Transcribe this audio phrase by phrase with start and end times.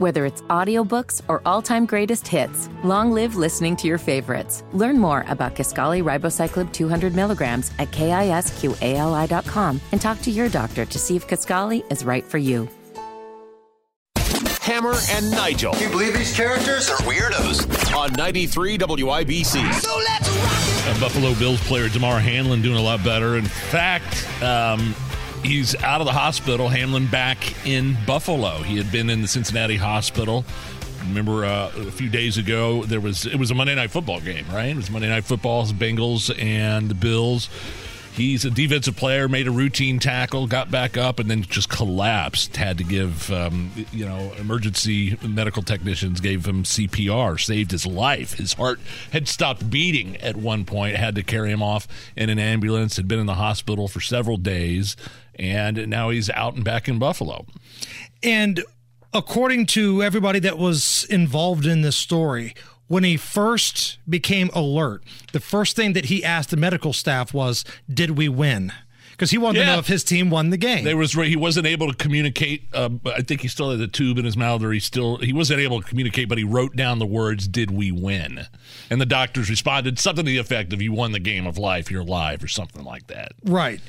[0.00, 4.64] Whether it's audiobooks or all-time greatest hits, long live listening to your favorites.
[4.72, 10.98] Learn more about Kisqali Ribociclib 200 milligrams at kisqali.com and talk to your doctor to
[10.98, 12.66] see if Kaskali is right for you.
[14.62, 15.74] Hammer and Nigel.
[15.74, 17.94] Do you believe these characters are weirdos?
[17.94, 19.74] On 93 WIBC.
[19.74, 21.00] So let's rock it.
[21.00, 23.36] Buffalo Bills player Damar Hamlin doing a lot better.
[23.36, 24.94] In fact, um,
[25.42, 26.68] he's out of the hospital.
[26.68, 28.58] Hamlin back in Buffalo.
[28.62, 30.44] He had been in the Cincinnati hospital.
[31.08, 34.44] Remember uh, a few days ago there was it was a Monday night football game,
[34.52, 34.68] right?
[34.68, 37.48] It was Monday night football, Bengals and the Bills.
[38.12, 42.56] He's a defensive player, made a routine tackle, got back up, and then just collapsed.
[42.56, 48.34] Had to give, um, you know, emergency medical technicians gave him CPR, saved his life.
[48.34, 48.80] His heart
[49.12, 50.96] had stopped beating at one point.
[50.96, 51.86] Had to carry him off
[52.16, 52.96] in an ambulance.
[52.96, 54.96] Had been in the hospital for several days,
[55.36, 57.46] and now he's out and back in Buffalo.
[58.22, 58.62] And
[59.12, 62.54] according to everybody that was involved in this story,
[62.90, 67.64] when he first became alert, the first thing that he asked the medical staff was,
[67.88, 68.72] "Did we win?"
[69.12, 70.82] Because he wanted to know if his team won the game.
[70.82, 72.64] There was he wasn't able to communicate.
[72.74, 75.32] Uh, I think he still had the tube in his mouth, or he still he
[75.32, 76.28] wasn't able to communicate.
[76.28, 78.46] But he wrote down the words "Did we win?"
[78.90, 81.92] And the doctors responded something to the effect of "You won the game of life.
[81.92, 83.34] You're alive," or something like that.
[83.44, 83.80] Right.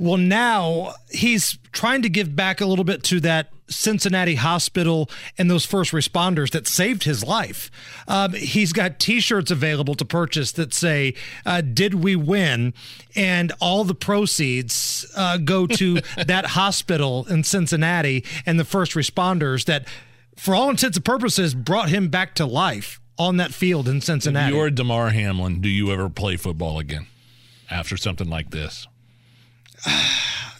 [0.00, 5.50] Well, now he's trying to give back a little bit to that Cincinnati hospital and
[5.50, 7.70] those first responders that saved his life.
[8.06, 12.74] Um, he's got t shirts available to purchase that say, uh, Did we win?
[13.14, 19.64] And all the proceeds uh, go to that hospital in Cincinnati and the first responders
[19.66, 19.86] that,
[20.36, 24.52] for all intents and purposes, brought him back to life on that field in Cincinnati.
[24.52, 25.60] If you're Damar Hamlin.
[25.60, 27.06] Do you ever play football again
[27.70, 28.86] after something like this?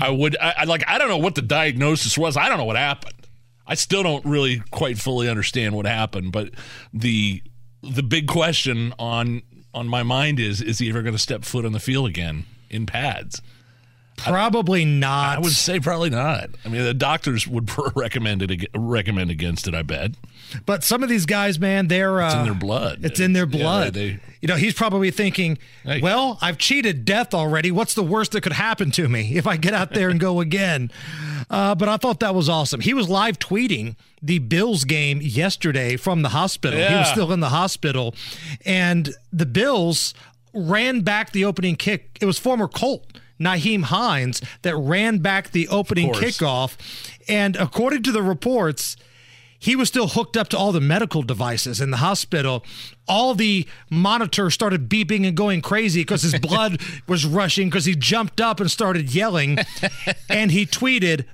[0.00, 0.36] I would.
[0.40, 0.84] I, I like.
[0.88, 2.36] I don't know what the diagnosis was.
[2.36, 3.26] I don't know what happened.
[3.66, 6.32] I still don't really quite fully understand what happened.
[6.32, 6.50] But
[6.92, 7.42] the
[7.82, 9.42] the big question on
[9.74, 12.46] on my mind is: Is he ever going to step foot on the field again
[12.70, 13.42] in pads?
[14.16, 15.38] Probably not.
[15.38, 16.50] I would say probably not.
[16.64, 19.74] I mean, the doctors would recommend it recommend against it.
[19.74, 20.12] I bet
[20.66, 22.98] But some of these guys, man, they're uh, it's in their blood.
[23.04, 23.94] It's in their Yeah, blood.
[23.94, 26.00] they- you know, he's probably thinking, Hey.
[26.00, 27.70] "Well, I've cheated death already.
[27.70, 30.40] What's the worst that could happen to me if I get out there and go
[30.48, 30.90] again?"
[31.48, 32.80] Uh, but I thought that was awesome.
[32.80, 36.78] He was live tweeting the Bills game yesterday from the hospital.
[36.78, 38.14] He was still in the hospital,
[38.66, 40.12] and the Bills
[40.52, 42.18] ran back the opening kick.
[42.20, 43.06] It was former Colt.
[43.42, 46.76] Nyheim Hines that ran back the opening kickoff.
[47.28, 48.96] And according to the reports,
[49.58, 52.64] he was still hooked up to all the medical devices in the hospital.
[53.06, 57.94] All the monitors started beeping and going crazy because his blood was rushing because he
[57.94, 59.58] jumped up and started yelling.
[60.28, 61.26] and he tweeted,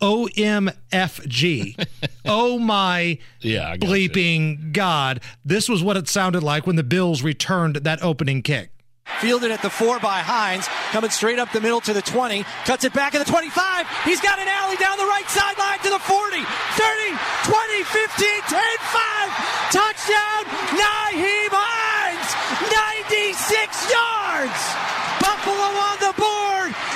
[0.00, 1.86] OMFG.
[2.24, 4.08] oh my Yeah, got you.
[4.10, 5.20] bleeping God.
[5.44, 8.70] This was what it sounded like when the Bills returned that opening kick.
[9.20, 12.84] Fielded at the four by Hines, coming straight up the middle to the 20, cuts
[12.84, 13.86] it back at the 25.
[14.04, 17.16] He's got an alley down the right sideline to the 40, 30,
[17.48, 18.60] 20, 15, 10,
[18.92, 19.26] 5.
[19.72, 20.42] Touchdown,
[20.76, 22.28] Nyheim Hines,
[22.68, 24.60] 96 yards.
[25.22, 26.45] Buffalo on the board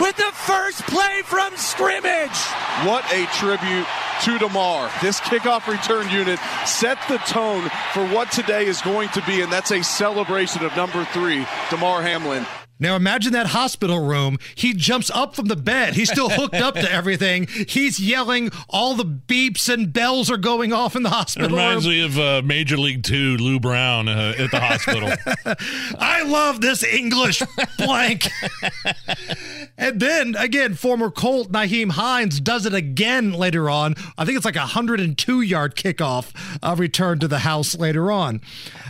[0.00, 2.36] with the first play from scrimmage.
[2.84, 3.86] What a tribute
[4.22, 4.90] to Damar.
[5.02, 9.52] This kickoff return unit set the tone for what today is going to be, and
[9.52, 12.46] that's a celebration of number three, Damar Hamlin.
[12.80, 14.38] Now imagine that hospital room.
[14.56, 15.94] He jumps up from the bed.
[15.94, 17.46] He's still hooked up to everything.
[17.46, 18.50] He's yelling.
[18.68, 21.46] All the beeps and bells are going off in the hospital.
[21.46, 21.94] It hospital reminds room.
[21.94, 25.08] me of uh, Major League Two, Lou Brown uh, at the hospital.
[25.98, 27.42] I love this English
[27.78, 28.28] blank.
[29.76, 33.94] and then again, former Colt Nyheim Hines does it again later on.
[34.16, 38.40] I think it's like a 102 yard kickoff uh, return to the house later on.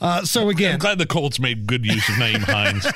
[0.00, 2.86] Uh, so I'm again, glad the Colts made good use of Nyheim Hines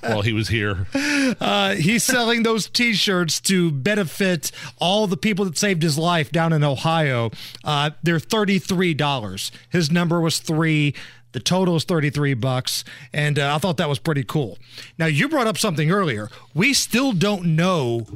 [0.00, 0.86] while he was here.
[0.94, 6.52] Uh, he's selling those T-shirts to benefit all the people that saved his life down
[6.52, 7.30] in Ohio.
[7.64, 9.50] Uh, they're thirty-three dollars.
[9.70, 10.94] His number was three.
[11.36, 14.56] The total is thirty-three bucks, and uh, I thought that was pretty cool.
[14.98, 16.30] Now you brought up something earlier.
[16.54, 18.06] We still don't know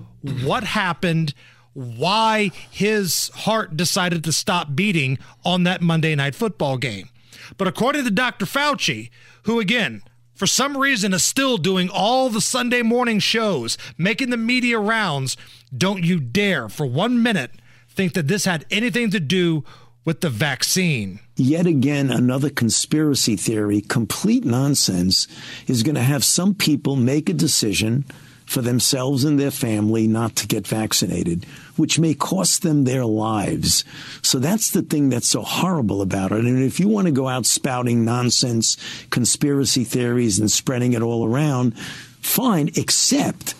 [0.42, 1.34] what happened.
[1.74, 7.10] Why his heart decided to stop beating on that Monday night football game.
[7.58, 8.46] But according to Dr.
[8.46, 9.10] Fauci,
[9.42, 10.00] who again,
[10.32, 15.36] for some reason is still doing all the Sunday morning shows, making the media rounds,
[15.76, 17.50] don't you dare for one minute
[17.90, 19.62] think that this had anything to do
[20.04, 21.20] with the vaccine.
[21.36, 25.28] Yet again, another conspiracy theory, complete nonsense,
[25.66, 28.04] is going to have some people make a decision
[28.46, 31.44] for themselves and their family not to get vaccinated,
[31.76, 33.84] which may cost them their lives.
[34.22, 36.44] So that's the thing that's so horrible about it.
[36.44, 38.76] And if you want to go out spouting nonsense,
[39.10, 43.54] conspiracy theories, and spreading it all around, fine, except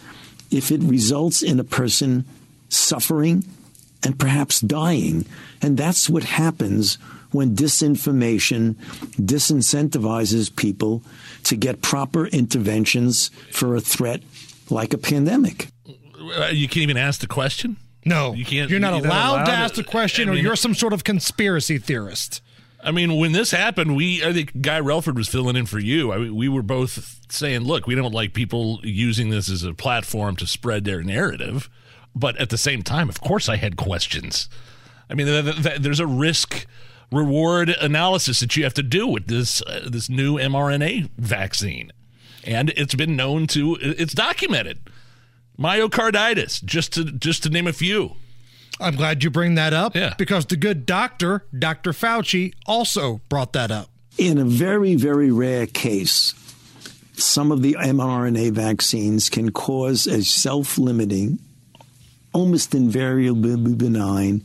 [0.50, 2.24] if it results in a person
[2.68, 3.44] suffering
[4.02, 5.26] and perhaps dying.
[5.62, 6.96] And that's what happens
[7.32, 8.74] when disinformation
[9.54, 11.02] disincentivizes people
[11.44, 14.22] to get proper interventions for a threat
[14.68, 15.68] like a pandemic.
[15.88, 17.76] Uh, You can't even ask the question.
[18.04, 20.32] No, You can't- You're not you're not allowed, allowed to to- ask the question, I
[20.32, 22.40] or you're some sort of conspiracy theorist.
[22.82, 26.12] I mean, when this happened, we I think Guy Relford was filling in for you.
[26.12, 29.74] I mean, we were both saying, "Look, we don't like people using this as a
[29.74, 31.68] platform to spread their narrative,"
[32.14, 34.48] but at the same time, of course, I had questions.
[35.08, 36.66] I mean, th- th- th- there's a risk
[37.12, 41.92] reward analysis that you have to do with this uh, this new mRNA vaccine,
[42.44, 44.78] and it's been known to it's documented
[45.58, 48.14] myocarditis, just to just to name a few.
[48.80, 50.14] I'm glad you bring that up Yeah.
[50.16, 51.92] because the good doctor, Dr.
[51.92, 53.90] Fauci, also brought that up.
[54.16, 56.32] In a very, very rare case,
[57.12, 61.40] some of the mRNA vaccines can cause a self limiting,
[62.32, 64.42] almost invariably benign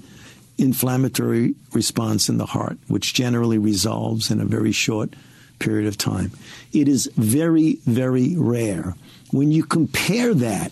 [0.58, 5.14] inflammatory response in the heart, which generally resolves in a very short
[5.60, 6.32] period of time.
[6.74, 8.96] It is very, very rare.
[9.32, 10.72] When you compare that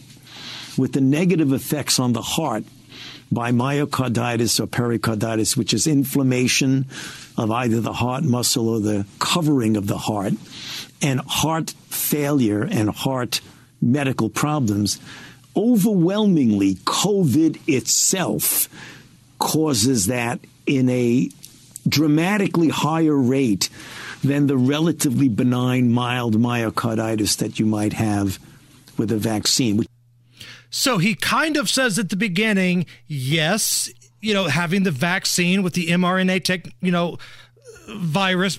[0.77, 2.63] with the negative effects on the heart
[3.31, 6.85] by myocarditis or pericarditis, which is inflammation
[7.37, 10.33] of either the heart muscle or the covering of the heart,
[11.01, 13.41] and heart failure and heart
[13.81, 14.99] medical problems,
[15.55, 18.69] overwhelmingly, COVID itself
[19.39, 21.29] causes that in a
[21.87, 23.69] dramatically higher rate
[24.23, 28.39] than the relatively benign mild myocarditis that you might have
[28.97, 29.85] with a vaccine.
[30.69, 33.91] So he kind of says at the beginning, yes,
[34.21, 37.17] you know, having the vaccine with the mRNA tech, you know,
[37.89, 38.57] virus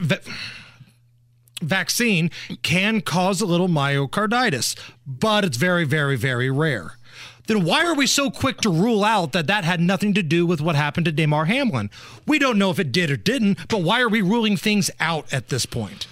[1.63, 2.31] vaccine
[2.63, 6.97] can cause a little myocarditis, but it's very, very, very rare.
[7.47, 10.47] Then why are we so quick to rule out that that had nothing to do
[10.47, 11.91] with what happened to Damar Hamlin?
[12.27, 15.31] We don't know if it did or didn't, but why are we ruling things out
[15.33, 16.07] at this point?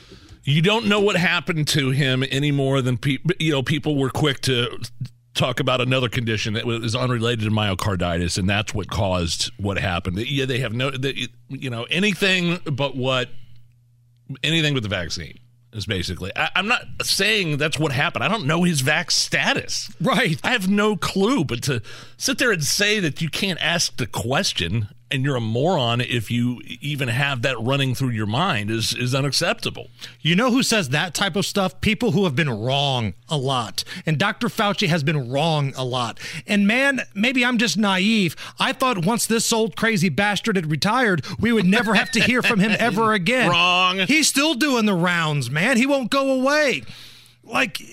[0.45, 4.11] you don't know what happened to him any more than people you know people were
[4.11, 4.79] quick to
[5.35, 10.19] talk about another condition that was unrelated to myocarditis and that's what caused what happened
[10.19, 13.31] yeah they have no they, you know anything but what
[14.43, 15.39] anything with the vaccine
[15.73, 19.91] is basically I, i'm not saying that's what happened i don't know his vax status
[20.01, 20.39] Right.
[20.45, 21.83] i have no clue but to
[22.17, 26.31] sit there and say that you can't ask the question and you're a moron if
[26.31, 29.89] you even have that running through your mind is is unacceptable
[30.21, 31.81] You know who says that type of stuff?
[31.81, 33.85] People who have been wrong a lot.
[34.07, 34.49] And Dr.
[34.49, 36.21] Fauci has been wrong a lot.
[36.47, 38.37] And man, maybe I'm just naive.
[38.59, 42.43] I thought once this old crazy bastard had retired, we would never have to hear
[42.43, 43.51] from him ever again.
[43.51, 43.99] Wrong.
[44.01, 45.77] He's still doing the rounds, man.
[45.77, 46.83] He won't go away.
[47.45, 47.79] Like,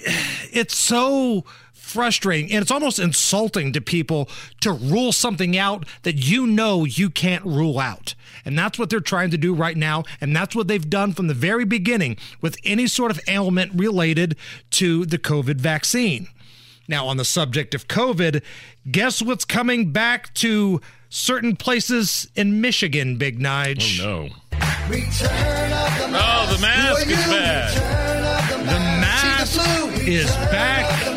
[0.52, 1.46] it's so
[1.90, 4.30] frustrating and it's almost insulting to people
[4.62, 8.16] to rule something out that you know you can't rule out.
[8.46, 10.04] And that's what they're trying to do right now.
[10.22, 14.38] And that's what they've done from the very beginning with any sort of ailment related
[14.72, 16.28] to the COVID vaccine.
[16.88, 18.42] Now, on the subject of COVID,
[18.90, 24.00] guess what's coming back to certain places in Michigan, Big Nige?
[24.02, 24.30] Oh, no
[24.92, 27.74] Oh, the mask is back.
[28.60, 31.09] The mask is back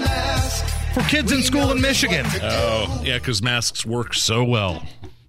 [0.93, 2.27] for kids in school in Michigan.
[2.43, 4.83] Oh, yeah, because masks work so well.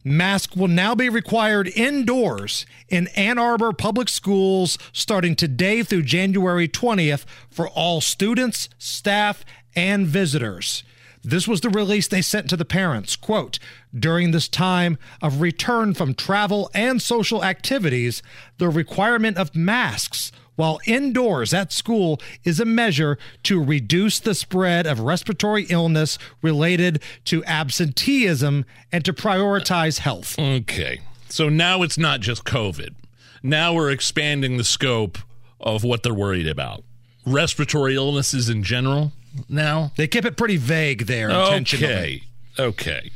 [0.03, 6.67] Mask will now be required indoors in Ann Arbor public schools starting today through January
[6.67, 10.83] 20th for all students, staff, and visitors.
[11.23, 13.15] This was the release they sent to the parents.
[13.15, 13.59] Quote,
[13.97, 18.21] during this time of return from travel and social activities,
[18.57, 24.85] the requirement of masks while indoors at school is a measure to reduce the spread
[24.85, 30.37] of respiratory illness related to absenteeism and to prioritize health.
[30.37, 31.01] Okay.
[31.29, 32.93] So now it's not just COVID.
[33.41, 35.17] Now we're expanding the scope
[35.59, 36.83] of what they're worried about.
[37.25, 39.11] Respiratory illnesses in general
[39.49, 39.91] now?
[39.97, 41.93] They kept it pretty vague there intentionally.
[41.93, 42.23] Okay.
[42.59, 43.11] Okay.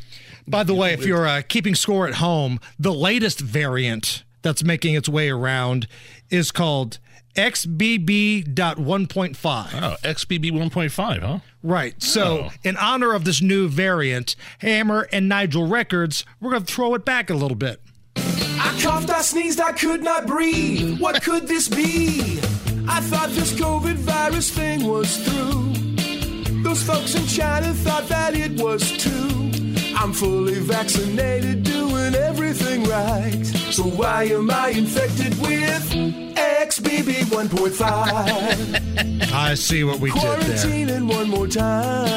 [0.48, 4.96] By the way, if you're uh, keeping score at home, the latest variant that's making
[4.96, 5.88] its way around
[6.30, 7.00] is called
[7.38, 9.82] XBB.1.5.
[9.82, 11.40] Oh, XBB 1.5, huh?
[11.64, 12.02] Right.
[12.02, 12.52] So, Oh.
[12.64, 17.06] in honor of this new variant, Hammer and Nigel Records, we're going to throw it
[17.06, 17.82] back a little bit.
[18.16, 21.00] I coughed, I sneezed, I could not breathe.
[21.00, 22.40] What could this be?
[22.90, 25.74] I thought this COVID virus thing was through.
[26.64, 29.52] Those folks in China thought that it was too.
[29.96, 33.46] I'm fully vaccinated, doing everything right.
[33.72, 35.94] So why am I infected with
[37.58, 39.32] XBB 1.5?
[39.34, 40.38] I see what we did there.
[40.38, 42.08] Quarantining one more time.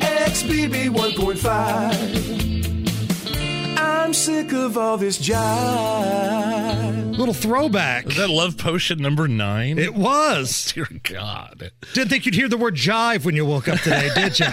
[0.00, 3.78] XBB 1.5.
[3.78, 7.16] I'm sick of all this jive.
[7.16, 8.06] Little throwback.
[8.06, 9.78] Was that Love Potion number nine?
[9.78, 10.72] It was.
[10.74, 11.70] Dear God.
[11.94, 14.46] Didn't think you'd hear the word jive when you woke up today, did you?